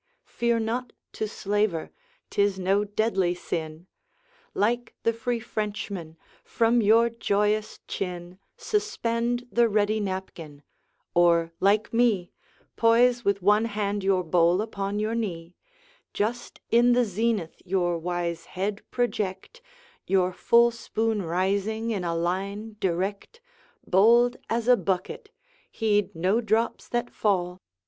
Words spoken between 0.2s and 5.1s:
Fear not to slaver; 'tis no deadly sin; Like